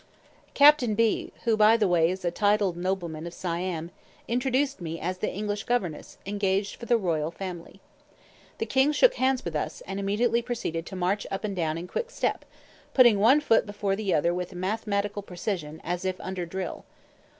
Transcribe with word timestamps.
Captain 0.55 0.95
B 0.95 1.31
(who, 1.43 1.55
by 1.55 1.77
the 1.77 1.85
by, 1.85 1.99
is 1.99 2.25
a 2.25 2.31
titled 2.31 2.75
nobleman 2.75 3.27
of 3.27 3.35
Siam) 3.35 3.91
introduced 4.27 4.81
me 4.81 4.99
as 4.99 5.19
the 5.19 5.31
English 5.31 5.65
governess, 5.65 6.17
engaged 6.25 6.77
for 6.77 6.87
the 6.87 6.97
royal 6.97 7.29
family. 7.29 7.79
The 8.57 8.65
king 8.65 8.93
shook 8.93 9.13
hands 9.13 9.45
with 9.45 9.55
us, 9.55 9.81
and 9.81 9.99
immediately 9.99 10.41
proceeded 10.41 10.87
to 10.87 10.95
march 10.95 11.27
up 11.29 11.43
and 11.43 11.55
down 11.55 11.77
in 11.77 11.87
quick 11.87 12.09
step, 12.09 12.45
putting 12.95 13.19
one 13.19 13.41
foot 13.41 13.67
before 13.67 13.95
the 13.95 14.11
other 14.11 14.33
with 14.33 14.55
mathematical 14.55 15.21
precision, 15.21 15.79
as 15.83 16.03
if 16.03 16.19
under 16.19 16.47
drill. 16.47 16.83